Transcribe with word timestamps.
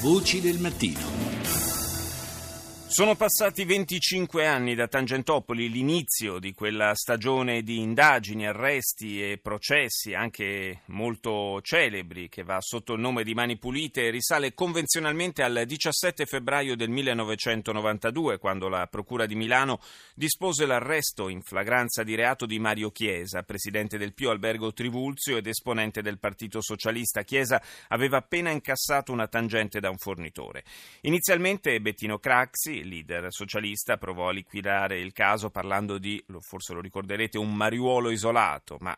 Voci 0.00 0.40
del 0.40 0.58
mattino. 0.58 1.25
Sono 2.96 3.14
passati 3.14 3.66
25 3.66 4.46
anni 4.46 4.74
da 4.74 4.88
Tangentopoli, 4.88 5.68
l'inizio 5.68 6.38
di 6.38 6.54
quella 6.54 6.94
stagione 6.94 7.62
di 7.62 7.80
indagini, 7.80 8.46
arresti 8.46 9.22
e 9.22 9.36
processi, 9.36 10.14
anche 10.14 10.80
molto 10.86 11.60
celebri, 11.60 12.30
che 12.30 12.42
va 12.42 12.56
sotto 12.62 12.94
il 12.94 13.00
nome 13.00 13.22
di 13.22 13.34
Mani 13.34 13.58
Pulite 13.58 14.06
e 14.06 14.10
risale 14.10 14.54
convenzionalmente 14.54 15.42
al 15.42 15.64
17 15.66 16.24
febbraio 16.24 16.74
del 16.74 16.88
1992, 16.88 18.38
quando 18.38 18.70
la 18.70 18.86
Procura 18.86 19.26
di 19.26 19.34
Milano 19.34 19.78
dispose 20.14 20.64
l'arresto 20.64 21.28
in 21.28 21.42
flagranza 21.42 22.02
di 22.02 22.14
reato 22.14 22.46
di 22.46 22.58
Mario 22.58 22.90
Chiesa, 22.92 23.42
presidente 23.42 23.98
del 23.98 24.14
Pio 24.14 24.30
Albergo 24.30 24.72
Trivulzio 24.72 25.36
ed 25.36 25.46
esponente 25.46 26.00
del 26.00 26.18
Partito 26.18 26.62
Socialista. 26.62 27.24
Chiesa 27.24 27.60
aveva 27.88 28.16
appena 28.16 28.48
incassato 28.48 29.12
una 29.12 29.28
tangente 29.28 29.80
da 29.80 29.90
un 29.90 29.98
fornitore. 29.98 30.64
Inizialmente 31.02 31.78
Bettino 31.78 32.18
Craxi, 32.18 32.84
leader 32.86 33.26
socialista, 33.32 33.96
provò 33.96 34.28
a 34.28 34.32
liquidare 34.32 35.00
il 35.00 35.12
caso 35.12 35.50
parlando 35.50 35.98
di, 35.98 36.22
forse 36.40 36.72
lo 36.72 36.80
ricorderete, 36.80 37.38
un 37.38 37.54
mariuolo 37.54 38.10
isolato, 38.10 38.76
ma 38.80 38.96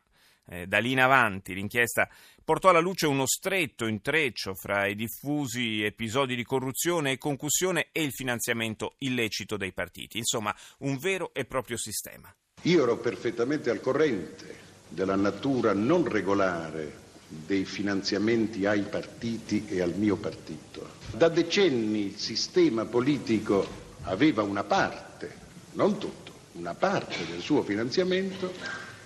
eh, 0.50 0.66
da 0.66 0.78
lì 0.78 0.92
in 0.92 1.00
avanti 1.00 1.54
l'inchiesta 1.54 2.08
portò 2.42 2.70
alla 2.70 2.80
luce 2.80 3.06
uno 3.06 3.26
stretto 3.26 3.86
intreccio 3.86 4.54
fra 4.54 4.86
i 4.86 4.94
diffusi 4.94 5.82
episodi 5.82 6.34
di 6.34 6.44
corruzione 6.44 7.12
e 7.12 7.18
concussione 7.18 7.88
e 7.92 8.02
il 8.02 8.12
finanziamento 8.12 8.94
illecito 8.98 9.56
dei 9.56 9.72
partiti. 9.72 10.18
Insomma, 10.18 10.54
un 10.78 10.96
vero 10.96 11.32
e 11.34 11.44
proprio 11.44 11.76
sistema. 11.76 12.34
Io 12.62 12.82
ero 12.82 12.96
perfettamente 12.96 13.70
al 13.70 13.80
corrente 13.80 14.66
della 14.88 15.16
natura 15.16 15.74
non 15.74 16.08
regolare 16.08 17.06
dei 17.28 17.64
finanziamenti 17.64 18.64
ai 18.64 18.82
partiti 18.82 19.66
e 19.68 19.82
al 19.82 19.94
mio 19.94 20.16
partito. 20.16 20.96
Da 21.12 21.28
decenni 21.28 22.06
il 22.06 22.16
sistema 22.16 22.86
politico 22.86 23.66
aveva 24.02 24.42
una 24.42 24.64
parte, 24.64 25.30
non 25.72 25.98
tutto, 25.98 26.32
una 26.52 26.74
parte 26.74 27.26
del 27.30 27.40
suo 27.40 27.62
finanziamento 27.62 28.52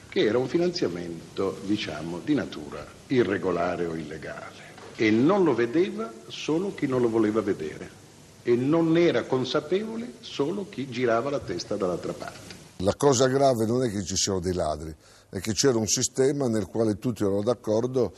che 0.08 0.20
era 0.24 0.38
un 0.38 0.46
finanziamento, 0.46 1.60
diciamo, 1.64 2.20
di 2.20 2.34
natura 2.34 2.86
irregolare 3.08 3.86
o 3.86 3.94
illegale. 3.94 4.70
E 4.94 5.10
non 5.10 5.42
lo 5.42 5.54
vedeva 5.54 6.12
solo 6.28 6.74
chi 6.74 6.86
non 6.86 7.00
lo 7.00 7.08
voleva 7.08 7.40
vedere 7.40 8.00
e 8.42 8.56
non 8.56 8.90
ne 8.92 9.06
era 9.06 9.24
consapevole 9.24 10.14
solo 10.20 10.68
chi 10.68 10.88
girava 10.90 11.30
la 11.30 11.38
testa 11.40 11.76
dall'altra 11.76 12.12
parte. 12.12 12.61
La 12.82 12.94
cosa 12.96 13.28
grave 13.28 13.64
non 13.64 13.84
è 13.84 13.90
che 13.92 14.02
ci 14.02 14.16
siano 14.16 14.40
dei 14.40 14.54
ladri, 14.54 14.92
è 15.30 15.38
che 15.38 15.52
c'era 15.52 15.78
un 15.78 15.86
sistema 15.86 16.48
nel 16.48 16.66
quale 16.66 16.98
tutti 16.98 17.22
erano 17.22 17.40
d'accordo, 17.40 18.12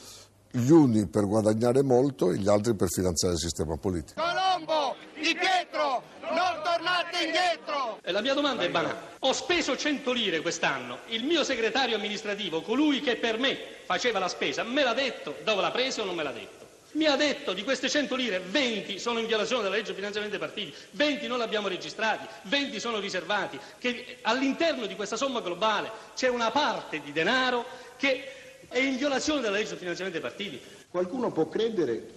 gli 0.51 0.71
uni 0.71 1.07
per 1.07 1.27
guadagnare 1.27 1.83
molto 1.83 2.31
e 2.31 2.39
gli 2.39 2.49
altri 2.49 2.75
per 2.75 2.89
finanziare 2.89 3.35
il 3.35 3.41
sistema 3.41 3.77
politico. 3.77 4.23
Colombo, 4.23 4.97
Di 5.17 5.37
Pietro, 5.39 6.03
non 6.21 6.63
tornate 6.65 7.25
indietro! 7.27 7.99
La 8.05 8.23
mia 8.23 8.33
domanda 8.33 8.63
è 8.63 8.71
banale. 8.71 9.17
Ho 9.21 9.35
speso 9.35 9.77
100 9.77 10.13
lire 10.13 10.41
quest'anno. 10.41 11.01
Il 11.09 11.25
mio 11.25 11.45
segretario 11.45 11.97
amministrativo, 11.97 12.63
colui 12.63 13.03
che 13.03 13.17
per 13.17 13.39
me 13.39 13.59
faceva 13.85 14.19
la 14.19 14.29
spesa, 14.29 14.63
me 14.63 14.83
l'ha 14.83 14.95
detto 14.95 15.35
dove 15.45 15.61
l'ha 15.61 15.73
preso 15.73 16.03
o 16.03 16.05
non 16.07 16.15
me 16.15 16.23
l'ha 16.23 16.33
detto? 16.33 16.64
Mi 16.95 17.07
ha 17.07 17.17
detto 17.17 17.53
di 17.53 17.63
queste 17.65 17.89
100 17.89 18.15
lire 18.15 18.41
20 18.41 18.99
sono 18.99 19.19
in 19.19 19.27
violazione 19.27 19.63
della 19.63 19.75
legge 19.77 19.95
finanziamento 19.95 20.37
dei 20.37 20.47
partiti, 20.47 20.73
20 20.93 21.27
non 21.27 21.39
li 21.39 21.45
abbiamo 21.45 21.69
registrati, 21.69 22.27
20 22.43 22.79
sono 22.81 22.99
riservati, 23.01 23.59
che 23.79 24.19
all'interno 24.23 24.87
di 24.87 24.95
questa 24.95 25.17
somma 25.17 25.41
globale 25.41 25.91
c'è 26.15 26.29
una 26.29 26.51
parte 26.51 27.01
di 27.01 27.13
denaro 27.13 27.65
che 27.97 28.25
è 28.69 28.79
in 28.79 28.97
violazione 28.97 29.41
della 29.41 29.57
legge 29.57 29.77
finanziamento 29.77 30.19
dei 30.21 30.29
partiti. 30.29 30.61
Qualcuno 30.89 31.33
può 31.33 31.49
credere 31.49 32.09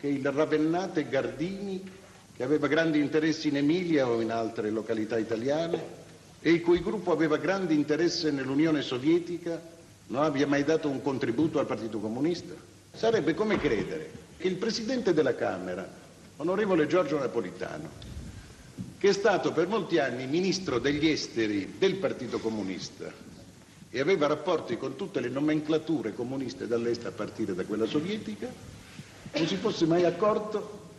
che 0.00 0.06
il 0.08 0.24
ravennate 0.30 1.08
Gardini, 1.08 1.82
che 2.36 2.42
aveva 2.42 2.66
grandi 2.68 2.98
interessi 3.00 3.48
in 3.48 3.56
Emilia 3.56 4.08
o 4.08 4.20
in 4.20 4.30
altre 4.30 4.70
località 4.70 5.18
italiane, 5.18 6.00
e 6.40 6.50
il 6.50 6.60
cui 6.60 6.80
gruppo 6.82 7.12
aveva 7.12 7.36
grande 7.36 7.74
interesse 7.74 8.30
nell'Unione 8.30 8.82
Sovietica, 8.82 9.60
non 10.08 10.24
abbia 10.24 10.46
mai 10.46 10.64
dato 10.64 10.88
un 10.88 11.00
contributo 11.02 11.58
al 11.60 11.66
Partito 11.66 11.98
Comunista? 11.98 12.54
Sarebbe 12.94 13.34
come 13.34 13.58
credere 13.58 14.10
che 14.36 14.46
il 14.48 14.56
Presidente 14.56 15.14
della 15.14 15.34
Camera, 15.34 15.88
onorevole 16.36 16.86
Giorgio 16.86 17.18
Napolitano, 17.18 17.88
che 18.98 19.08
è 19.08 19.12
stato 19.12 19.50
per 19.52 19.66
molti 19.66 19.98
anni 19.98 20.26
Ministro 20.26 20.78
degli 20.78 21.08
Esteri 21.08 21.74
del 21.78 21.96
Partito 21.96 22.38
Comunista 22.38 23.10
e 23.90 24.00
aveva 24.00 24.26
rapporti 24.26 24.76
con 24.76 24.94
tutte 24.94 25.20
le 25.20 25.28
nomenclature 25.28 26.14
comuniste 26.14 26.66
dall'est 26.66 27.04
a 27.06 27.10
partire 27.12 27.54
da 27.54 27.64
quella 27.64 27.86
sovietica, 27.86 28.52
non 29.32 29.46
si 29.46 29.56
fosse 29.56 29.86
mai 29.86 30.04
accorto 30.04 30.90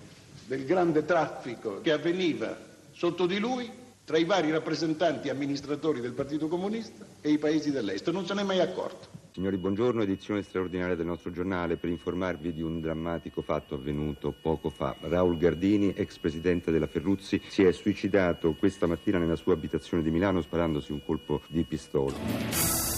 del 0.47 0.65
grande 0.65 1.05
traffico 1.05 1.79
che 1.81 1.91
avveniva 1.91 2.57
sotto 2.91 3.25
di 3.25 3.37
lui 3.39 3.69
tra 4.03 4.17
i 4.17 4.25
vari 4.25 4.51
rappresentanti 4.51 5.29
amministratori 5.29 6.01
del 6.01 6.11
Partito 6.11 6.47
Comunista 6.47 7.05
e 7.21 7.29
i 7.31 7.37
paesi 7.37 7.71
dell'est. 7.71 8.09
Non 8.09 8.25
se 8.25 8.33
n'è 8.33 8.43
mai 8.43 8.59
accorto. 8.59 9.22
Signori, 9.33 9.57
buongiorno, 9.57 10.03
edizione 10.03 10.43
straordinaria 10.43 10.93
del 10.93 11.07
nostro 11.07 11.31
giornale 11.31 11.75
per 11.75 11.89
informarvi 11.89 12.53
di 12.53 12.61
un 12.61 12.79
drammatico 12.79 13.41
fatto 13.41 13.73
avvenuto 13.73 14.31
poco 14.31 14.69
fa. 14.69 14.95
Raul 14.99 15.37
Gardini, 15.37 15.91
ex 15.95 16.19
presidente 16.19 16.69
della 16.69 16.85
Ferruzzi, 16.85 17.41
si 17.47 17.63
è 17.63 17.71
suicidato 17.71 18.53
questa 18.53 18.85
mattina 18.85 19.17
nella 19.17 19.35
sua 19.35 19.53
abitazione 19.53 20.03
di 20.03 20.11
Milano 20.11 20.41
sparandosi 20.41 20.91
un 20.91 21.03
colpo 21.03 21.41
di 21.47 21.63
pistola. 21.63 22.92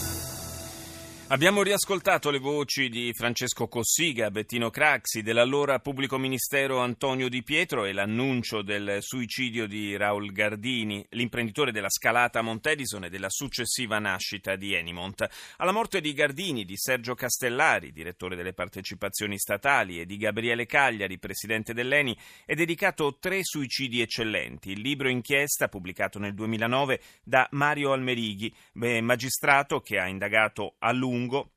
Abbiamo 1.29 1.63
riascoltato 1.63 2.29
le 2.29 2.37
voci 2.37 2.87
di 2.87 3.11
Francesco 3.11 3.67
Cossiga, 3.67 4.29
Bettino 4.29 4.69
Craxi, 4.69 5.23
dell'allora 5.23 5.79
pubblico 5.79 6.19
ministero 6.19 6.77
Antonio 6.77 7.29
Di 7.29 7.41
Pietro 7.41 7.85
e 7.85 7.93
l'annuncio 7.93 8.61
del 8.61 8.97
suicidio 8.99 9.65
di 9.65 9.97
Raul 9.97 10.31
Gardini, 10.31 11.03
l'imprenditore 11.09 11.71
della 11.71 11.89
scalata 11.89 12.43
Montedison 12.43 13.05
e 13.05 13.09
della 13.09 13.31
successiva 13.31 13.97
nascita 13.97 14.55
di 14.55 14.75
Enimont. 14.75 15.27
Alla 15.57 15.71
morte 15.71 15.99
di 15.99 16.13
Gardini, 16.13 16.63
di 16.63 16.77
Sergio 16.77 17.15
Castellari, 17.15 17.91
direttore 17.91 18.35
delle 18.35 18.53
partecipazioni 18.53 19.39
statali, 19.39 19.99
e 19.99 20.05
di 20.05 20.17
Gabriele 20.17 20.67
Cagliari, 20.67 21.17
presidente 21.17 21.73
dell'Eni, 21.73 22.15
è 22.45 22.53
dedicato 22.53 23.17
Tre 23.19 23.39
suicidi 23.41 23.99
eccellenti, 23.99 24.73
il 24.73 24.81
libro 24.81 25.09
inchiesta 25.09 25.69
pubblicato 25.69 26.19
nel 26.19 26.35
2009 26.35 27.01
da 27.23 27.47
Mario 27.53 27.93
Almerighi, 27.93 28.53
magistrato 28.73 29.81
che 29.81 29.97
ha 29.97 30.07
indagato 30.07 30.75
a 30.77 30.91
lungo 30.91 31.13
lungo 31.15 31.51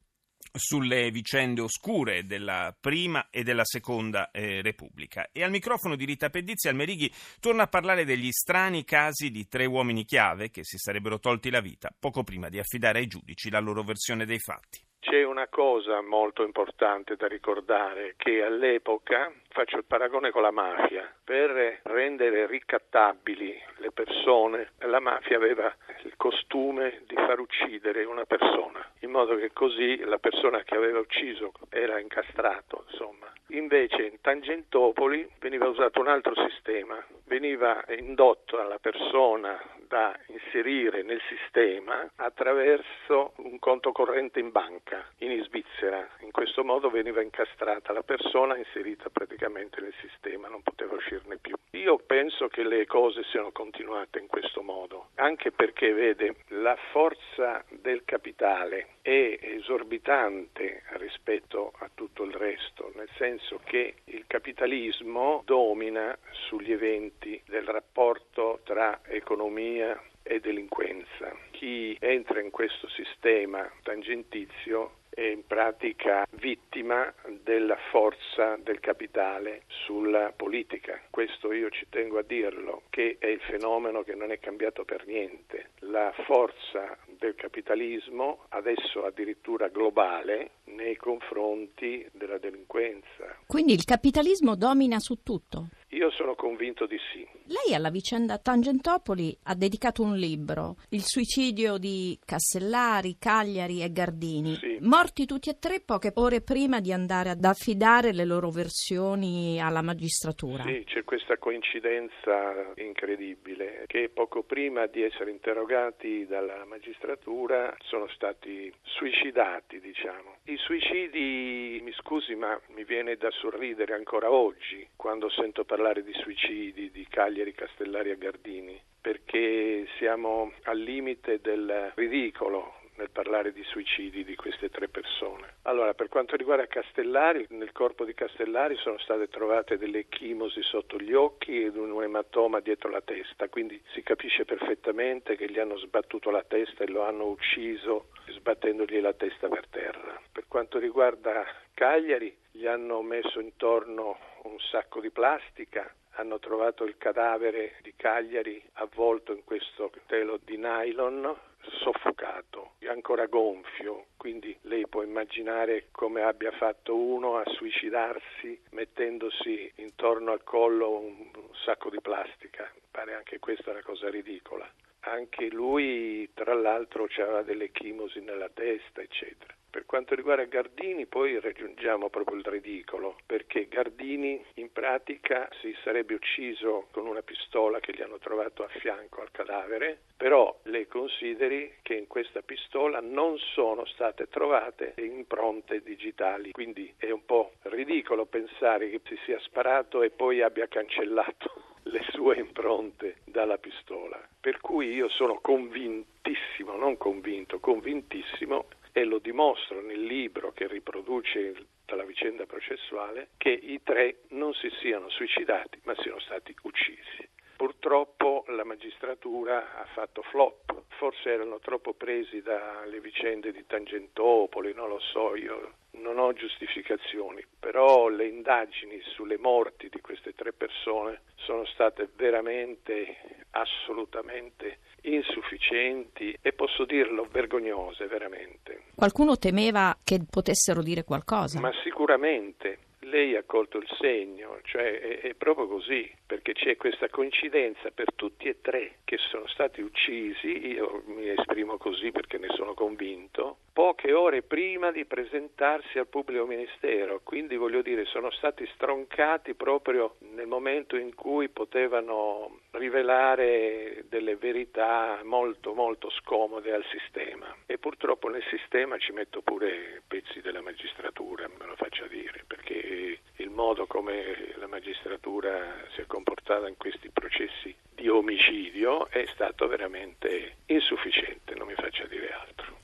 sulle 0.50 1.10
vicende 1.10 1.60
oscure 1.60 2.24
della 2.24 2.74
prima 2.78 3.28
e 3.28 3.42
della 3.42 3.64
seconda 3.64 4.30
eh, 4.30 4.62
Repubblica. 4.62 5.28
E 5.30 5.42
al 5.42 5.50
microfono 5.50 5.94
di 5.94 6.04
Rita 6.04 6.30
Pedizzi 6.30 6.68
Almerighi 6.68 7.12
torna 7.38 7.64
a 7.64 7.68
parlare 7.68 8.04
degli 8.04 8.30
strani 8.30 8.84
casi 8.84 9.30
di 9.30 9.46
tre 9.46 9.66
uomini 9.66 10.04
chiave 10.04 10.50
che 10.50 10.64
si 10.64 10.78
sarebbero 10.78 11.18
tolti 11.18 11.50
la 11.50 11.60
vita 11.60 11.94
poco 11.96 12.22
prima 12.22 12.48
di 12.48 12.58
affidare 12.58 13.00
ai 13.00 13.06
giudici 13.06 13.50
la 13.50 13.60
loro 13.60 13.82
versione 13.82 14.24
dei 14.24 14.38
fatti. 14.38 14.87
C'è 15.08 15.22
una 15.22 15.46
cosa 15.46 16.02
molto 16.02 16.42
importante 16.42 17.16
da 17.16 17.26
ricordare, 17.26 18.12
che 18.18 18.42
all'epoca, 18.42 19.32
faccio 19.48 19.78
il 19.78 19.86
paragone 19.86 20.30
con 20.30 20.42
la 20.42 20.50
mafia, 20.50 21.10
per 21.24 21.80
rendere 21.84 22.46
ricattabili 22.46 23.58
le 23.78 23.90
persone, 23.90 24.72
la 24.80 25.00
mafia 25.00 25.36
aveva 25.36 25.74
il 26.02 26.12
costume 26.18 27.04
di 27.06 27.14
far 27.14 27.40
uccidere 27.40 28.04
una 28.04 28.26
persona, 28.26 28.86
in 29.00 29.10
modo 29.10 29.34
che 29.36 29.50
così 29.50 29.96
la 30.04 30.18
persona 30.18 30.62
che 30.62 30.74
aveva 30.74 30.98
ucciso 30.98 31.52
era 31.70 31.98
incastrato, 31.98 32.84
insomma. 32.90 33.32
Invece 33.52 34.02
in 34.02 34.20
Tangentopoli 34.20 35.26
veniva 35.38 35.68
usato 35.68 36.00
un 36.00 36.08
altro 36.08 36.34
sistema, 36.50 37.02
veniva 37.24 37.82
indotto 37.96 38.58
alla 38.60 38.78
persona 38.78 39.58
da 39.88 40.14
inserire 40.48 41.02
nel 41.02 41.20
sistema 41.28 42.10
attraverso 42.16 43.32
un 43.36 43.58
conto 43.58 43.92
corrente 43.92 44.40
in 44.40 44.50
banca 44.50 45.04
in 45.18 45.42
Svizzera. 45.44 46.08
In 46.20 46.30
questo 46.30 46.64
modo 46.64 46.88
veniva 46.88 47.20
incastrata 47.20 47.92
la 47.92 48.02
persona 48.02 48.56
inserita 48.56 49.10
praticamente 49.10 49.80
nel 49.80 49.92
sistema, 50.00 50.48
non 50.48 50.62
poteva 50.62 50.94
uscirne 50.94 51.36
più. 51.36 51.54
Io 51.72 51.98
penso 51.98 52.48
che 52.48 52.62
le 52.62 52.86
cose 52.86 53.22
siano 53.24 53.52
continuate 53.52 54.18
in 54.18 54.26
questo 54.26 54.62
modo, 54.62 55.08
anche 55.16 55.52
perché 55.52 55.92
vede 55.92 56.36
la 56.48 56.76
forza 56.92 57.62
del 57.68 58.02
capitale 58.04 58.96
è 59.02 59.38
esorbitante 59.40 60.82
rispetto 60.92 61.72
a 61.78 61.90
tutto 61.94 62.24
il 62.24 62.32
resto, 62.32 62.90
nel 62.94 63.08
senso 63.16 63.60
che 63.64 63.96
il 64.04 64.24
capitalismo 64.26 65.42
domina 65.44 66.16
sugli 66.30 66.72
eventi 66.72 67.40
del 67.46 67.64
rapporto 67.64 68.60
tra 68.64 69.00
economia 69.04 70.00
e 70.28 70.40
delinquenza. 70.40 71.34
Chi 71.50 71.96
entra 71.98 72.40
in 72.40 72.50
questo 72.50 72.86
sistema 72.88 73.68
tangentizio 73.82 74.98
è 75.18 75.22
in 75.22 75.44
pratica 75.44 76.24
vittima 76.32 77.12
della 77.42 77.76
forza 77.90 78.56
del 78.62 78.78
capitale 78.78 79.62
sulla 79.66 80.32
politica. 80.36 81.02
Questo 81.10 81.52
io 81.52 81.70
ci 81.70 81.86
tengo 81.90 82.18
a 82.18 82.22
dirlo, 82.22 82.82
che 82.88 83.16
è 83.18 83.26
il 83.26 83.40
fenomeno 83.40 84.04
che 84.04 84.14
non 84.14 84.30
è 84.30 84.38
cambiato 84.38 84.84
per 84.84 85.06
niente. 85.06 85.70
La 85.80 86.14
forza 86.24 86.96
del 87.06 87.34
capitalismo, 87.34 88.44
adesso 88.50 89.04
addirittura 89.04 89.66
globale, 89.66 90.50
nei 90.66 90.94
confronti 90.94 92.06
della 92.12 92.38
delinquenza. 92.38 93.38
Quindi 93.44 93.72
il 93.72 93.84
capitalismo 93.84 94.54
domina 94.54 95.00
su 95.00 95.22
tutto? 95.24 95.70
Io 95.88 96.10
sono 96.10 96.36
convinto 96.36 96.86
di 96.86 96.98
sì. 97.12 97.26
Lei 97.50 97.74
alla 97.74 97.88
vicenda 97.88 98.36
Tangentopoli 98.36 99.34
ha 99.44 99.54
dedicato 99.54 100.02
un 100.02 100.14
libro, 100.16 100.76
Il 100.90 101.02
suicidio 101.02 101.78
di 101.78 102.18
Castellari, 102.22 103.16
Cagliari 103.18 103.82
e 103.82 103.90
Gardini, 103.90 104.54
Sì. 104.56 104.76
morti 104.82 105.24
tutti 105.24 105.48
e 105.48 105.58
tre 105.58 105.80
poche 105.80 106.12
ore 106.16 106.42
prima 106.42 106.80
di 106.80 106.92
andare 106.92 107.30
ad 107.30 107.42
affidare 107.42 108.12
le 108.12 108.26
loro 108.26 108.50
versioni 108.50 109.58
alla 109.62 109.80
magistratura. 109.80 110.62
Sì, 110.64 110.82
c'è 110.84 111.04
questa 111.04 111.38
coincidenza 111.38 112.70
incredibile 112.76 113.84
che 113.86 114.10
poco 114.12 114.42
prima 114.42 114.84
di 114.86 115.02
essere 115.02 115.30
interrogati 115.30 116.26
dalla 116.26 116.66
magistratura 116.66 117.74
sono 117.78 118.08
stati 118.08 118.70
suicidati, 118.82 119.80
diciamo. 119.80 120.36
I 120.44 120.56
suicidi, 120.58 121.80
mi 121.82 121.92
scusi, 121.92 122.34
ma 122.34 122.60
mi 122.74 122.84
viene 122.84 123.16
da 123.16 123.30
sorridere 123.30 123.94
ancora 123.94 124.30
oggi 124.30 124.86
quando 124.96 125.30
sento 125.30 125.64
parlare 125.64 126.02
di 126.04 126.12
suicidi 126.12 126.90
di 126.90 127.06
Cagliari, 127.08 127.36
Castellari 127.52 128.10
e 128.10 128.18
Gardini, 128.18 128.80
perché 129.00 129.86
siamo 129.98 130.52
al 130.64 130.78
limite 130.78 131.40
del 131.40 131.92
ridicolo 131.94 132.74
nel 132.98 133.10
parlare 133.10 133.52
di 133.52 133.62
suicidi 133.62 134.24
di 134.24 134.34
queste 134.34 134.68
tre 134.68 134.88
persone. 134.88 135.54
Allora, 135.62 135.94
per 135.94 136.08
quanto 136.08 136.36
riguarda 136.36 136.66
Castellari, 136.66 137.46
nel 137.50 137.72
corpo 137.72 138.04
di 138.04 138.12
Castellari 138.12 138.76
sono 138.76 138.98
state 138.98 139.28
trovate 139.28 139.78
delle 139.78 140.00
echimosi 140.00 140.62
sotto 140.62 140.98
gli 140.98 141.14
occhi 141.14 141.62
ed 141.62 141.76
un 141.76 142.02
ematoma 142.02 142.60
dietro 142.60 142.90
la 142.90 143.00
testa, 143.00 143.48
quindi 143.48 143.80
si 143.92 144.02
capisce 144.02 144.44
perfettamente 144.44 145.36
che 145.36 145.48
gli 145.48 145.60
hanno 145.60 145.78
sbattuto 145.78 146.30
la 146.30 146.42
testa 146.42 146.84
e 146.84 146.88
lo 146.88 147.02
hanno 147.02 147.26
ucciso 147.26 148.08
sbattendogli 148.26 149.00
la 149.00 149.14
testa 149.14 149.48
per 149.48 149.68
terra. 149.68 150.20
Per 150.32 150.46
quanto 150.48 150.78
riguarda 150.78 151.46
Cagliari, 151.74 152.36
gli 152.50 152.66
hanno 152.66 153.00
messo 153.02 153.38
intorno 153.38 154.18
un 154.42 154.58
sacco 154.58 155.00
di 155.00 155.10
plastica, 155.10 155.94
hanno 156.18 156.38
trovato 156.38 156.84
il 156.84 156.96
cadavere 156.98 157.76
di 157.82 157.94
Cagliari 157.96 158.62
avvolto 158.74 159.32
in 159.32 159.44
questo 159.44 159.90
telo 160.06 160.38
di 160.44 160.56
nylon, 160.56 161.34
soffocato, 161.60 162.72
ancora 162.88 163.26
gonfio, 163.26 164.06
quindi 164.16 164.56
lei 164.62 164.86
può 164.88 165.02
immaginare 165.02 165.88
come 165.92 166.22
abbia 166.22 166.50
fatto 166.52 166.96
uno 166.96 167.36
a 167.36 167.44
suicidarsi 167.46 168.60
mettendosi 168.70 169.70
intorno 169.76 170.32
al 170.32 170.42
collo 170.42 170.98
un, 170.98 171.30
sacco 171.64 171.90
di 171.90 172.00
plastica, 172.00 172.70
pare 172.90 173.14
anche 173.14 173.38
questa 173.38 173.70
una 173.70 173.82
cosa 173.82 174.08
ridicola. 174.08 174.68
Anche 175.00 175.48
lui, 175.50 176.28
tra 176.34 176.54
l'altro, 176.54 177.06
aveva 177.18 177.42
delle 177.42 177.70
chimosi 177.70 178.20
nella 178.20 178.48
testa, 178.48 179.00
eccetera. 179.00 179.54
Per 179.70 179.84
quanto 179.84 180.14
riguarda 180.14 180.44
Gardini, 180.44 181.06
poi 181.06 181.38
raggiungiamo 181.38 182.08
proprio 182.08 182.38
il 182.38 182.44
ridicolo, 182.44 183.18
perché 183.26 183.68
Gardini 183.68 184.42
in 184.54 184.67
pratica 184.78 185.48
si 185.60 185.76
sarebbe 185.82 186.14
ucciso 186.14 186.86
con 186.92 187.04
una 187.08 187.22
pistola 187.22 187.80
che 187.80 187.92
gli 187.92 188.00
hanno 188.00 188.18
trovato 188.18 188.62
a 188.62 188.68
fianco 188.68 189.20
al 189.20 189.32
cadavere, 189.32 189.98
però 190.16 190.56
lei 190.64 190.86
consideri 190.86 191.78
che 191.82 191.94
in 191.94 192.06
questa 192.06 192.42
pistola 192.42 193.00
non 193.00 193.36
sono 193.38 193.84
state 193.86 194.28
trovate 194.28 194.94
impronte 194.98 195.82
digitali, 195.82 196.52
quindi 196.52 196.94
è 196.96 197.10
un 197.10 197.24
po' 197.24 197.54
ridicolo 197.62 198.26
pensare 198.26 198.88
che 198.88 199.00
si 199.06 199.18
sia 199.24 199.40
sparato 199.40 200.02
e 200.02 200.10
poi 200.10 200.42
abbia 200.42 200.68
cancellato 200.68 201.50
le 201.90 202.04
sue 202.10 202.36
impronte 202.36 203.16
dalla 203.24 203.58
pistola. 203.58 204.16
Per 204.40 204.60
cui 204.60 204.92
io 204.92 205.08
sono 205.08 205.40
convintissimo, 205.40 206.76
non 206.76 206.96
convinto, 206.96 207.58
convintissimo 207.58 208.66
e 208.98 209.04
lo 209.04 209.18
dimostro 209.20 209.80
nel 209.80 210.02
libro 210.02 210.50
che 210.50 210.66
riproduce 210.66 211.54
la 211.86 212.04
vicenda 212.04 212.46
processuale, 212.46 213.28
che 213.36 213.50
i 213.50 213.80
tre 213.84 214.22
non 214.30 214.52
si 214.54 214.68
siano 214.80 215.08
suicidati 215.08 215.80
ma 215.84 215.94
siano 216.00 216.18
stati 216.18 216.52
uccisi. 216.62 217.28
Purtroppo 217.56 218.44
la 218.48 218.64
magistratura 218.64 219.78
ha 219.78 219.84
fatto 219.94 220.22
flop, 220.22 220.82
forse 220.96 221.30
erano 221.30 221.60
troppo 221.60 221.94
presi 221.94 222.42
dalle 222.42 223.00
vicende 223.00 223.52
di 223.52 223.64
Tangentopoli, 223.66 224.74
non 224.74 224.88
lo 224.88 224.98
so, 224.98 225.36
io 225.36 225.74
non 225.92 226.18
ho 226.18 226.32
giustificazioni, 226.32 227.44
però 227.58 228.08
le 228.08 228.26
indagini 228.26 229.00
sulle 229.02 229.38
morti 229.38 229.88
di 229.88 230.00
queste 230.00 230.34
tre 230.34 230.52
persone 230.52 231.22
sono 231.36 231.64
state 231.66 232.08
veramente, 232.16 233.44
assolutamente 233.50 234.78
insufficienti 235.02 236.36
e 236.40 236.52
posso 236.52 236.84
dirlo 236.84 237.26
vergognose, 237.30 238.06
veramente. 238.06 238.77
Qualcuno 238.98 239.38
temeva 239.38 239.96
che 240.02 240.18
potessero 240.28 240.82
dire 240.82 241.04
qualcosa? 241.04 241.60
Ma 241.60 241.70
sicuramente 241.84 242.78
lei 243.02 243.36
ha 243.36 243.44
colto 243.46 243.78
il 243.78 243.86
segno, 243.96 244.58
cioè 244.64 244.98
è, 244.98 245.20
è, 245.20 245.34
proprio 245.34 245.68
così, 245.68 246.10
perché 246.26 246.52
c'è 246.52 246.76
questa 246.76 247.08
coincidenza 247.08 247.90
per 247.94 248.12
tutti 248.16 248.48
e 248.48 248.60
tre 248.60 248.96
che 249.04 249.16
sono 249.30 249.46
stati 249.46 249.82
uccisi, 249.82 250.66
io 250.66 251.04
mi 251.06 251.28
esprimo 251.28 251.76
così 251.76 252.10
perché 252.10 252.38
ne 252.38 252.48
sono 252.56 252.74
convinto, 252.74 253.58
poche 253.72 254.12
ore 254.12 254.42
prima 254.42 254.90
di 254.90 255.04
presentarsi 255.04 255.98
al 255.98 256.08
pubblico 256.08 256.44
ministero, 256.44 257.20
quindi 257.22 257.54
voglio 257.54 257.82
dire 257.82 258.04
sono 258.06 258.32
stati 258.32 258.68
stroncati 258.74 259.54
proprio 259.54 260.16
nel 260.34 260.48
momento 260.48 260.96
in 260.96 261.14
cui 261.14 261.48
potevano 261.48 262.62
rivelare 262.78 264.04
delle 264.08 264.36
verità 264.36 265.20
molto 265.24 265.74
molto 265.74 266.08
scomode 266.10 266.72
al 266.72 266.84
sistema 266.90 267.54
e 267.66 267.76
purtroppo 267.76 268.28
nel 268.28 268.44
sistema 268.48 268.96
ci 268.98 269.12
metto 269.12 269.42
pure 269.42 270.02
pezzi 270.06 270.40
della 270.40 270.62
magistratura, 270.62 271.46
me 271.48 271.66
lo 271.66 271.76
faccia 271.76 272.06
dire, 272.06 272.44
perché 272.46 273.18
il 273.36 273.50
modo 273.50 273.86
come 273.86 274.54
la 274.56 274.66
magistratura 274.66 275.84
si 275.94 276.00
è 276.00 276.06
comportata 276.06 276.68
in 276.68 276.76
questi 276.76 277.10
processi 277.10 277.74
di 277.94 278.08
omicidio 278.08 279.08
è 279.10 279.24
stato 279.34 279.66
veramente 279.66 280.56
insufficiente, 280.66 281.54
non 281.54 281.66
mi 281.66 281.74
faccia 281.74 282.06
dire 282.06 282.30
altro. 282.30 282.76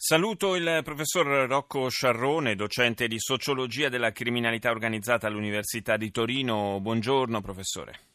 Saluto 0.00 0.54
il 0.54 0.80
professor 0.84 1.48
Rocco 1.48 1.88
Sciarrone, 1.88 2.54
docente 2.54 3.08
di 3.08 3.18
sociologia 3.18 3.88
della 3.88 4.12
criminalità 4.12 4.70
organizzata 4.70 5.26
all'Università 5.26 5.96
di 5.96 6.10
Torino. 6.10 6.78
Buongiorno 6.80 7.40
professore. 7.40 8.06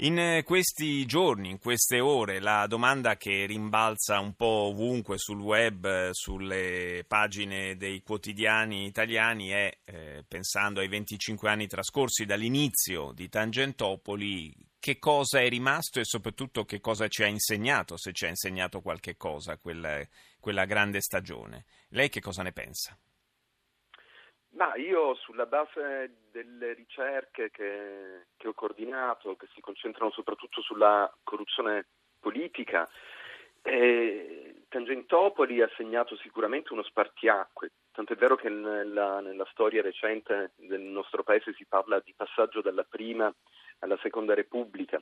In 0.00 0.42
questi 0.44 1.04
giorni, 1.06 1.50
in 1.50 1.58
queste 1.58 1.98
ore, 1.98 2.38
la 2.38 2.68
domanda 2.68 3.16
che 3.16 3.46
rimbalza 3.46 4.20
un 4.20 4.34
po' 4.34 4.68
ovunque 4.70 5.18
sul 5.18 5.40
web, 5.40 6.10
sulle 6.12 7.04
pagine 7.04 7.76
dei 7.76 8.00
quotidiani 8.02 8.86
italiani 8.86 9.48
è, 9.48 9.76
eh, 9.84 10.24
pensando 10.28 10.78
ai 10.78 10.86
25 10.86 11.50
anni 11.50 11.66
trascorsi 11.66 12.26
dall'inizio 12.26 13.10
di 13.12 13.28
Tangentopoli, 13.28 14.54
che 14.78 15.00
cosa 15.00 15.40
è 15.40 15.48
rimasto 15.48 15.98
e 15.98 16.04
soprattutto 16.04 16.64
che 16.64 16.78
cosa 16.78 17.08
ci 17.08 17.24
ha 17.24 17.26
insegnato, 17.26 17.96
se 17.96 18.12
ci 18.12 18.24
ha 18.24 18.28
insegnato 18.28 18.80
qualche 18.80 19.16
cosa, 19.16 19.56
quella, 19.56 20.00
quella 20.38 20.64
grande 20.64 21.00
stagione. 21.00 21.64
Lei 21.88 22.08
che 22.08 22.20
cosa 22.20 22.44
ne 22.44 22.52
pensa? 22.52 22.96
Ma 24.58 24.74
io 24.74 25.14
sulla 25.14 25.46
base 25.46 26.16
delle 26.32 26.72
ricerche 26.72 27.48
che, 27.52 28.24
che, 28.36 28.48
ho 28.48 28.52
coordinato, 28.54 29.36
che 29.36 29.46
si 29.54 29.60
concentrano 29.60 30.10
soprattutto 30.10 30.60
sulla 30.62 31.08
corruzione 31.22 31.86
politica, 32.18 32.88
eh, 33.62 34.64
Tangentopoli 34.68 35.60
ha 35.62 35.70
segnato 35.76 36.16
sicuramente 36.16 36.72
uno 36.72 36.82
spartiacque, 36.82 37.70
tanto 37.92 38.14
è 38.14 38.16
vero 38.16 38.34
che 38.34 38.48
nella, 38.48 39.20
nella 39.20 39.46
storia 39.52 39.80
recente 39.80 40.50
del 40.56 40.80
nostro 40.80 41.22
paese 41.22 41.54
si 41.54 41.64
parla 41.64 42.00
di 42.00 42.12
passaggio 42.16 42.60
dalla 42.60 42.82
prima 42.84 43.32
alla 43.78 43.98
seconda 44.02 44.34
repubblica. 44.34 45.00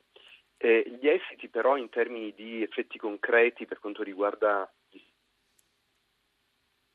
Eh, 0.57 0.97
gli 0.99 1.07
esiti 1.07 1.49
però 1.49 1.77
in 1.77 1.89
termini 1.89 2.31
di 2.35 2.61
effetti 2.61 2.99
concreti 2.99 3.65
per 3.65 3.79
quanto 3.79 4.03
riguarda... 4.03 4.71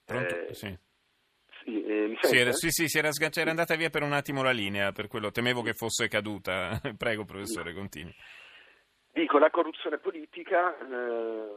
Pronto? 0.04 0.46
Eh, 0.46 0.54
sì. 0.54 0.90
Sì, 1.64 1.84
eh, 1.84 2.18
sì, 2.20 2.36
era, 2.36 2.52
sì, 2.52 2.70
sì, 2.70 2.88
si 2.88 2.98
era, 2.98 3.10
era, 3.34 3.50
andata 3.50 3.76
via 3.76 3.90
per 3.90 4.02
un 4.02 4.12
attimo 4.12 4.42
la 4.42 4.50
linea, 4.50 4.92
per 4.92 5.06
quello 5.06 5.30
temevo 5.30 5.62
che 5.62 5.74
fosse 5.74 6.08
caduta. 6.08 6.80
Prego, 6.96 7.24
professore, 7.24 7.72
continui. 7.72 8.14
Dico, 9.12 9.38
la 9.38 9.50
corruzione 9.50 9.98
politica, 9.98 10.76
eh, 10.78 11.56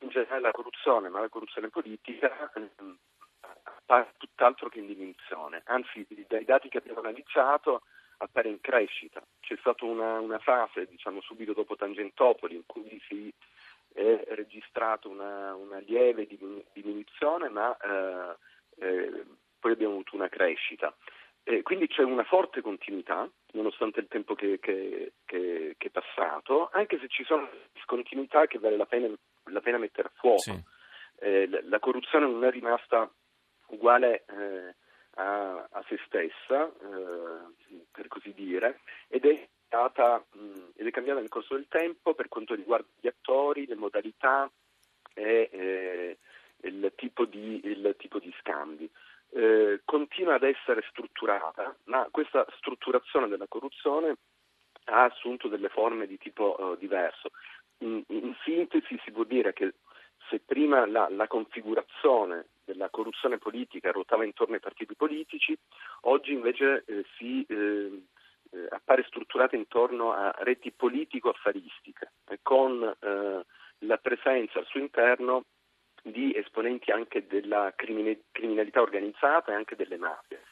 in 0.00 0.08
generale 0.08 0.40
la 0.40 0.50
corruzione, 0.50 1.08
ma 1.10 1.20
la 1.20 1.28
corruzione 1.28 1.68
politica 1.68 2.50
eh, 2.54 2.70
appare 3.62 4.14
tutt'altro 4.16 4.68
che 4.68 4.80
in 4.80 4.86
diminuzione. 4.86 5.62
Anzi, 5.66 6.06
dai 6.26 6.44
dati 6.44 6.68
che 6.68 6.78
abbiamo 6.78 7.00
analizzato 7.00 7.82
appare 8.18 8.48
in 8.48 8.60
crescita. 8.60 9.22
C'è 9.40 9.56
stata 9.58 9.84
una, 9.84 10.18
una 10.18 10.38
fase, 10.38 10.86
diciamo, 10.86 11.20
subito 11.20 11.52
dopo 11.52 11.76
Tangentopoli, 11.76 12.56
in 12.56 12.66
cui 12.66 13.00
si 13.06 13.32
è 13.92 14.24
registrata 14.30 15.06
una, 15.06 15.54
una 15.54 15.78
lieve 15.78 16.26
diminuzione, 16.72 17.48
ma 17.48 17.76
eh, 17.76 18.36
eh, 18.78 19.24
poi 19.58 19.72
abbiamo 19.72 19.94
avuto 19.94 20.16
una 20.16 20.28
crescita. 20.28 20.94
Eh, 21.46 21.62
quindi 21.62 21.88
c'è 21.88 22.02
una 22.02 22.24
forte 22.24 22.62
continuità, 22.62 23.30
nonostante 23.52 24.00
il 24.00 24.08
tempo 24.08 24.34
che, 24.34 24.58
che, 24.60 25.12
che, 25.24 25.74
che, 25.76 25.86
è 25.88 25.90
passato, 25.90 26.70
anche 26.72 26.98
se 26.98 27.08
ci 27.08 27.22
sono 27.24 27.48
discontinuità 27.72 28.46
che 28.46 28.58
vale 28.58 28.78
la 28.78 28.86
pena, 28.86 29.08
la 29.44 29.60
pena 29.60 29.78
mettere 29.78 30.08
a 30.08 30.12
fuoco. 30.14 30.38
Sì. 30.38 30.62
Eh, 31.20 31.46
la, 31.48 31.60
la, 31.64 31.78
corruzione 31.78 32.26
non 32.26 32.44
è 32.44 32.50
rimasta 32.50 33.10
uguale 33.68 34.24
eh, 34.26 34.74
a, 35.16 35.68
a, 35.70 35.84
se 35.86 35.98
stessa, 36.06 36.66
eh, 36.66 37.84
per 37.92 38.08
così 38.08 38.32
dire, 38.32 38.80
ed 39.08 39.26
è, 39.26 39.48
stata, 39.66 40.24
mh, 40.32 40.70
ed 40.76 40.86
è 40.86 40.90
cambiata 40.90 41.20
nel 41.20 41.28
corso 41.28 41.54
del 41.54 41.66
tempo 41.68 42.14
per 42.14 42.28
quanto 42.28 42.54
riguarda 42.54 42.88
gli 43.00 43.08
attori, 43.08 43.66
le 43.66 43.74
modalità 43.74 44.50
e 45.12 45.48
eh, 45.52 46.18
il 46.64 46.92
tipo 46.96 47.24
di, 47.24 47.60
il 47.64 47.94
tipo 47.98 48.18
di 48.18 48.32
scambi 48.40 48.90
eh, 49.34 49.80
continua 49.84 50.34
ad 50.34 50.44
essere 50.44 50.84
strutturata, 50.90 51.76
ma 51.84 52.06
questa 52.10 52.46
strutturazione 52.56 53.28
della 53.28 53.48
corruzione 53.48 54.16
ha 54.84 55.04
assunto 55.04 55.48
delle 55.48 55.68
forme 55.68 56.06
di 56.06 56.18
tipo 56.18 56.56
uh, 56.58 56.76
diverso. 56.76 57.30
In, 57.78 58.02
in, 58.08 58.34
sintesi 58.44 58.98
si 59.02 59.10
può 59.10 59.24
dire 59.24 59.52
che 59.52 59.74
se 60.28 60.40
prima 60.40 60.86
la, 60.86 61.08
la, 61.10 61.26
configurazione 61.26 62.46
della 62.64 62.88
corruzione 62.90 63.38
politica 63.38 63.90
ruotava 63.90 64.24
intorno 64.24 64.54
ai 64.54 64.60
partiti 64.60 64.94
politici, 64.94 65.58
oggi 66.02 66.32
invece 66.32 66.84
eh, 66.86 67.04
si 67.16 67.44
eh, 67.48 68.02
eh 68.50 68.66
appare 68.70 69.04
strutturata 69.08 69.56
intorno 69.56 70.12
a 70.12 70.32
reti 70.38 70.70
politico-affaristiche, 70.70 72.12
con 72.42 72.82
eh, 72.82 73.44
la 73.78 73.96
presenza 73.98 74.58
al 74.60 74.66
suo 74.66 74.80
interno 74.80 75.44
di 76.04 76.36
esponenti 76.36 76.90
anche 76.90 77.26
della 77.26 77.72
criminalità 77.74 78.82
organizzata 78.82 79.52
e 79.52 79.54
anche 79.54 79.74
delle 79.74 79.96
mafie 79.96 80.42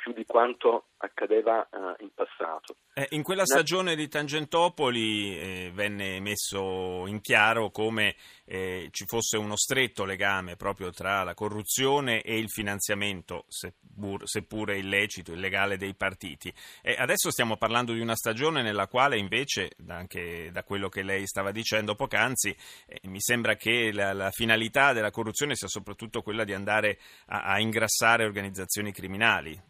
più 0.00 0.12
di 0.12 0.24
quanto 0.24 0.86
accadeva 0.96 1.66
uh, 1.70 2.02
in 2.02 2.10
passato. 2.14 2.76
Eh, 2.94 3.08
in 3.10 3.22
quella 3.22 3.44
stagione 3.44 3.94
di 3.94 4.08
Tangentopoli 4.08 5.38
eh, 5.38 5.70
venne 5.72 6.20
messo 6.20 7.06
in 7.06 7.20
chiaro 7.20 7.70
come 7.70 8.16
eh, 8.44 8.88
ci 8.90 9.04
fosse 9.06 9.36
uno 9.36 9.56
stretto 9.56 10.04
legame 10.04 10.56
proprio 10.56 10.90
tra 10.90 11.22
la 11.22 11.34
corruzione 11.34 12.22
e 12.22 12.38
il 12.38 12.50
finanziamento, 12.50 13.44
seppur, 13.48 14.26
seppure 14.26 14.78
illecito, 14.78 15.32
illegale 15.32 15.76
dei 15.76 15.94
partiti. 15.94 16.52
adesso 16.96 17.30
stiamo 17.30 17.56
parlando 17.56 17.92
di 17.92 18.00
una 18.00 18.16
stagione 18.16 18.62
nella 18.62 18.86
quale 18.86 19.18
invece, 19.18 19.70
anche 19.88 20.50
da 20.50 20.64
quello 20.64 20.88
che 20.88 21.02
lei 21.02 21.26
stava 21.26 21.50
dicendo 21.50 21.94
poc'anzi, 21.94 22.54
eh, 22.86 23.00
mi 23.04 23.20
sembra 23.20 23.54
che 23.56 23.92
la, 23.92 24.12
la, 24.12 24.30
finalità 24.30 24.92
della 24.92 25.10
corruzione 25.10 25.54
sia 25.54 25.68
soprattutto 25.68 26.22
quella 26.22 26.44
di 26.44 26.52
andare 26.52 26.98
a, 27.26 27.42
a 27.42 27.60
ingrassare 27.60 28.24
organizzazioni 28.24 28.92
criminali. 28.92 29.69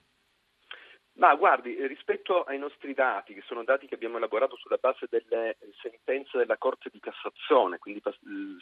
Ma 1.20 1.34
guardi, 1.34 1.86
rispetto 1.86 2.44
ai 2.44 2.58
nostri 2.58 2.94
dati, 2.94 3.34
che 3.34 3.42
sono 3.46 3.62
dati 3.62 3.86
che 3.86 3.94
abbiamo 3.94 4.16
elaborato 4.16 4.56
sulla 4.56 4.78
base 4.80 5.06
delle 5.10 5.58
sentenze 5.82 6.38
della 6.38 6.56
Corte 6.56 6.88
di 6.90 6.98
Cassazione, 6.98 7.76
quindi 7.76 8.00
pas- 8.00 8.18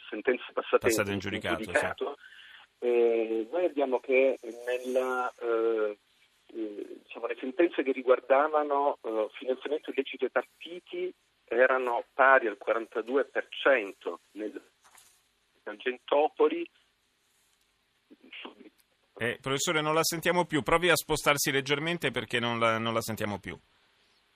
sentenze 0.09 0.43
passate, 0.51 0.87
passate 0.87 1.13
in, 1.13 1.19
giudicato, 1.19 1.61
in 1.61 1.65
giudicato 1.67 2.17
sì. 2.17 2.85
eh, 2.85 3.47
noi 3.49 3.63
abbiamo 3.63 4.01
che 4.01 4.37
nella, 4.65 5.33
eh, 5.39 5.97
eh, 6.47 6.99
diciamo, 7.01 7.27
le 7.27 7.37
sentenze 7.39 7.81
che 7.81 7.93
riguardavano 7.93 8.97
eh, 9.03 9.27
finanziamento 9.31 9.91
illecito 9.91 10.25
ai 10.25 10.31
partiti 10.31 11.13
erano 11.45 12.03
pari 12.13 12.47
al 12.47 12.57
42% 12.61 14.15
nel 14.31 14.61
Tangentopoli, 15.63 16.69
eh, 19.19 19.37
professore, 19.41 19.81
non 19.81 19.93
la 19.93 20.03
sentiamo 20.03 20.45
più. 20.45 20.61
Provi 20.61 20.89
a 20.89 20.95
spostarsi 20.95 21.51
leggermente 21.51 22.09
perché 22.09 22.39
non 22.39 22.57
la, 22.57 22.77
non 22.77 22.93
la 22.93 23.01
sentiamo 23.01 23.37
più. 23.37 23.57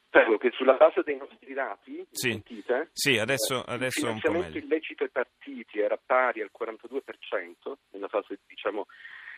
Prego, 0.10 0.38
che 0.38 0.52
sulla 0.52 0.74
base 0.74 1.02
dei 1.04 1.18
nostri 1.18 1.54
dati, 1.54 2.06
sì, 2.12 2.30
sentite, 2.30 2.90
sì 2.94 3.18
adesso, 3.18 3.64
adesso 3.66 4.06
il 4.06 4.20
finanziamento 4.20 4.58
illecito 4.60 5.04
ai 5.04 5.10
partiti 5.10 5.80
era 5.80 5.98
pari 5.98 6.42
al 6.42 6.52
42% 6.56 7.74
nella 7.92 8.08
fase, 8.10 8.38
diciamo, 8.46 8.86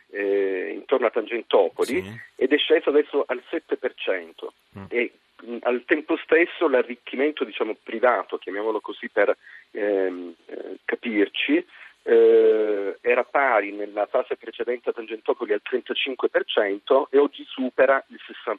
eh, 0.09 0.71
intorno 0.73 1.05
a 1.07 1.11
Tangentopoli 1.11 2.03
sì. 2.03 2.21
ed 2.35 2.51
è 2.51 2.57
sceso 2.57 2.89
adesso 2.89 3.23
al 3.25 3.41
7%. 3.49 4.47
Mm. 4.77 4.83
E 4.89 5.11
mh, 5.43 5.57
al 5.61 5.83
tempo 5.85 6.17
stesso 6.17 6.67
l'arricchimento 6.67 7.43
diciamo, 7.43 7.77
privato, 7.81 8.37
chiamiamolo 8.37 8.81
così 8.81 9.09
per 9.09 9.35
ehm, 9.71 10.33
eh, 10.45 10.77
capirci, 10.83 11.65
eh, 12.07 12.97
era 13.01 13.23
pari 13.23 13.71
nella 13.71 14.05
fase 14.05 14.35
precedente 14.35 14.89
a 14.89 14.93
Tangentopoli 14.93 15.53
al 15.53 15.61
35% 15.67 17.05
e 17.09 17.17
oggi 17.17 17.43
supera 17.47 18.03
il 18.09 18.19
60%. 18.23 18.57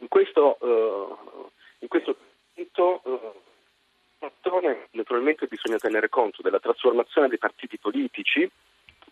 In 0.00 0.08
questo, 0.08 0.58
eh, 0.60 1.40
in 1.80 1.88
questo 1.88 2.16
momento 2.54 3.02
eh, 3.04 4.78
naturalmente 4.92 5.46
bisogna 5.46 5.78
tenere 5.78 6.08
conto 6.08 6.42
della 6.42 6.60
trasformazione 6.60 7.28
dei 7.28 7.38
partiti 7.38 7.76
politici, 7.76 8.48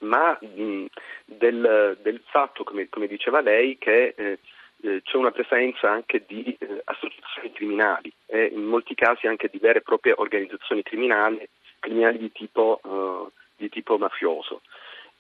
ma 0.00 0.38
mh, 0.40 0.84
del, 1.24 1.98
del, 2.00 2.20
fatto, 2.26 2.62
come, 2.62 2.88
come, 2.88 3.08
diceva 3.08 3.40
lei, 3.40 3.76
che 3.76 4.14
eh, 4.16 4.38
eh, 4.82 5.00
c'è 5.02 5.16
una 5.16 5.32
presenza 5.32 5.90
anche 5.90 6.22
di 6.26 6.56
eh, 6.60 6.80
associazioni 6.84 7.52
criminali 7.52 8.12
e 8.26 8.50
in 8.52 8.62
molti 8.62 8.94
casi 8.94 9.26
anche 9.26 9.48
di 9.48 9.58
vere 9.58 9.78
e 9.78 9.82
proprie 9.82 10.14
organizzazioni 10.16 10.82
criminali 10.82 11.48
criminali 11.84 12.18
di 12.18 12.32
tipo, 12.32 12.80
uh, 12.82 13.30
di 13.56 13.68
tipo 13.68 13.98
mafioso. 13.98 14.62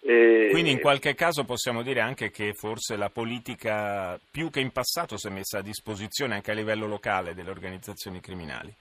E... 0.00 0.48
Quindi 0.50 0.70
in 0.70 0.80
qualche 0.80 1.14
caso 1.14 1.44
possiamo 1.44 1.82
dire 1.82 2.00
anche 2.00 2.30
che 2.30 2.52
forse 2.54 2.96
la 2.96 3.10
politica 3.10 4.18
più 4.30 4.50
che 4.50 4.60
in 4.60 4.72
passato 4.72 5.16
si 5.16 5.28
è 5.28 5.30
messa 5.30 5.58
a 5.58 5.62
disposizione 5.62 6.34
anche 6.34 6.50
a 6.50 6.54
livello 6.54 6.86
locale 6.86 7.34
delle 7.34 7.50
organizzazioni 7.50 8.20
criminali. 8.20 8.72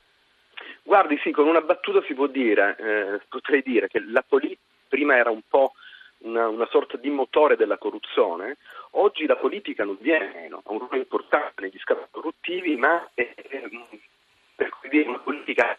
Guardi, 0.84 1.18
sì, 1.24 1.32
con 1.32 1.48
una 1.48 1.62
battuta 1.62 2.04
si 2.06 2.14
può 2.14 2.28
dire, 2.28 2.76
eh, 2.78 3.22
potrei 3.30 3.62
dire 3.62 3.88
che 3.88 4.00
la 4.00 4.24
politica 4.28 4.60
prima 4.88 5.16
era 5.16 5.30
un 5.30 5.42
po' 5.48 5.74
una, 6.20 6.48
una, 6.48 6.68
sorta 6.70 6.98
di 6.98 7.10
motore 7.10 7.56
della 7.56 7.78
corruzione, 7.78 8.58
oggi 8.92 9.26
la 9.26 9.38
politica 9.38 9.86
non 9.86 9.98
viene 10.00 10.32
meno, 10.34 10.62
ha 10.64 10.72
un 10.72 10.80
ruolo 10.80 10.98
importante 10.98 11.62
negli 11.62 11.80
scavi 11.80 12.02
corruttivi, 12.12 12.76
ma 12.76 13.10
è, 13.14 13.34
è, 13.34 13.62
per 14.56 14.70
cui 14.70 14.90
dire 14.90 15.08
una 15.08 15.20
politica 15.20 15.74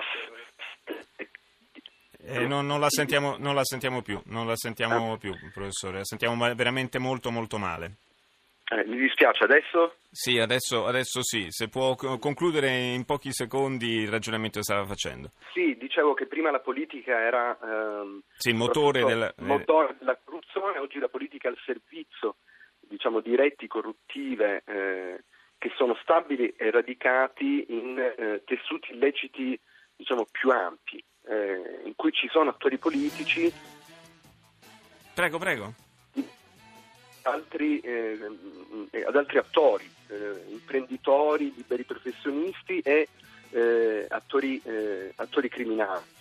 eh, 2.26 2.46
non, 2.46 2.66
non, 2.66 2.80
la 2.80 2.88
sentiamo, 2.88 3.36
non, 3.38 3.54
la 3.54 3.64
sentiamo, 3.64 4.02
più, 4.02 4.20
non 4.26 4.46
la 4.46 4.56
sentiamo 4.56 5.12
ah. 5.12 5.18
più, 5.18 5.32
professore, 5.52 5.98
la 5.98 6.04
sentiamo 6.04 6.36
veramente 6.54 6.98
molto 6.98 7.30
molto 7.30 7.58
male. 7.58 7.96
Eh, 8.70 8.84
mi 8.86 8.96
dispiace, 8.96 9.44
adesso? 9.44 9.96
Sì, 10.10 10.38
adesso, 10.38 10.86
adesso, 10.86 11.22
sì, 11.22 11.46
se 11.50 11.68
può 11.68 11.94
concludere 11.94 12.94
in 12.94 13.04
pochi 13.04 13.30
secondi 13.32 13.98
il 13.98 14.08
ragionamento 14.08 14.58
che 14.58 14.64
stava 14.64 14.86
facendo. 14.86 15.28
Sì, 15.52 15.76
dicevo 15.76 16.14
che 16.14 16.26
prima 16.26 16.50
la 16.50 16.60
politica 16.60 17.20
era 17.20 17.58
ehm, 17.62 18.22
sì, 18.36 18.50
il 18.50 18.56
motore, 18.56 19.04
della, 19.04 19.28
eh... 19.28 19.42
motore 19.42 19.96
della 19.98 20.18
corruzione, 20.24 20.78
oggi 20.78 20.98
la 20.98 21.08
politica 21.08 21.48
è 21.48 21.50
al 21.50 21.58
servizio 21.64 22.36
diciamo, 22.80 23.20
di 23.20 23.36
reti 23.36 23.66
corruttive 23.66 24.62
eh, 24.64 25.24
che 25.58 25.72
sono 25.76 25.94
stabili 26.00 26.54
e 26.56 26.70
radicati 26.70 27.66
in 27.68 27.98
eh, 27.98 28.42
tessuti 28.44 28.92
illeciti 28.92 29.58
diciamo, 29.94 30.26
più 30.30 30.50
ampi 30.50 31.04
eh, 31.28 31.82
in 31.84 31.94
cui 31.96 32.12
ci 32.12 32.28
sono 32.30 32.50
attori 32.50 32.78
politici. 32.78 33.52
Prego, 35.14 35.38
prego. 35.38 35.74
Altri, 37.22 37.80
eh, 37.80 38.18
ad 39.06 39.16
altri 39.16 39.38
attori, 39.38 39.90
eh, 40.08 40.50
imprenditori, 40.50 41.52
liberi 41.56 41.84
professionisti 41.84 42.80
e 42.80 43.08
eh, 43.50 44.06
attori, 44.08 44.60
eh, 44.64 45.12
attori 45.16 45.48
criminali 45.48 46.12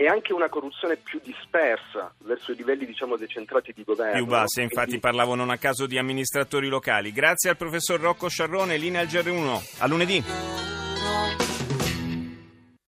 e 0.00 0.06
anche 0.06 0.32
una 0.32 0.48
corruzione 0.48 0.96
più 0.96 1.20
dispersa 1.22 2.10
verso 2.20 2.52
i 2.52 2.56
livelli 2.56 2.86
diciamo 2.86 3.18
decentrati 3.18 3.74
di 3.74 3.84
governo. 3.84 4.14
Più 4.14 4.24
bassi, 4.24 4.62
infatti 4.62 4.96
quindi... 4.96 5.00
parlavo 5.00 5.34
non 5.34 5.50
a 5.50 5.58
caso 5.58 5.86
di 5.86 5.98
amministratori 5.98 6.68
locali. 6.68 7.12
Grazie 7.12 7.50
al 7.50 7.58
professor 7.58 8.00
Rocco 8.00 8.28
Sciarrone, 8.28 8.78
linea 8.78 9.02
al 9.02 9.08
GR1. 9.08 9.76
A 9.80 9.86
lunedì. 9.86 10.79